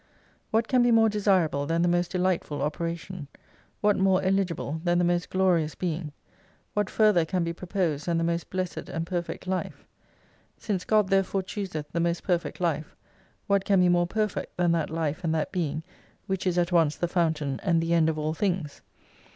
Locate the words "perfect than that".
14.07-14.89